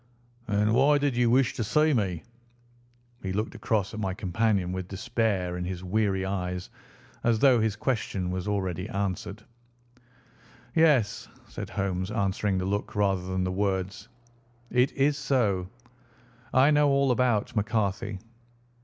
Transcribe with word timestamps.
"And 0.47 0.73
why 0.73 0.97
did 0.97 1.15
you 1.15 1.29
wish 1.29 1.53
to 1.53 1.63
see 1.63 1.93
me?" 1.93 2.23
He 3.21 3.31
looked 3.31 3.53
across 3.53 3.93
at 3.93 3.99
my 3.99 4.15
companion 4.15 4.71
with 4.71 4.87
despair 4.87 5.55
in 5.57 5.63
his 5.63 5.83
weary 5.83 6.25
eyes, 6.25 6.71
as 7.23 7.37
though 7.37 7.59
his 7.59 7.75
question 7.75 8.31
was 8.31 8.47
already 8.47 8.89
answered. 8.89 9.43
"Yes," 10.73 11.27
said 11.47 11.69
Holmes, 11.69 12.09
answering 12.09 12.57
the 12.57 12.65
look 12.65 12.95
rather 12.95 13.21
than 13.27 13.43
the 13.43 13.51
words. 13.51 14.07
"It 14.71 14.91
is 14.93 15.19
so. 15.19 15.67
I 16.51 16.71
know 16.71 16.89
all 16.89 17.11
about 17.11 17.55
McCarthy." 17.55 18.17